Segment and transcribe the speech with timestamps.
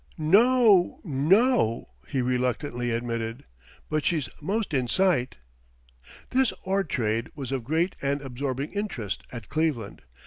[0.17, 3.43] "No o, no o," he reluctantly admitted,
[3.87, 5.37] "but she's most in sight."
[6.31, 10.01] This ore trade was of great and absorbing interest at Cleveland.